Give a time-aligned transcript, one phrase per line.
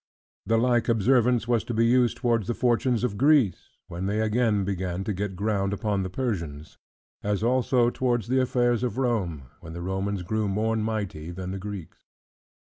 [0.47, 4.63] The like observance was to be used towards the fortunes of Greece, when they again
[4.63, 6.79] began to get ground upon the Persians;
[7.21, 11.59] as also towards the affairs of Rome, when the Romans grew more mighty than the
[11.59, 11.99] Greeks.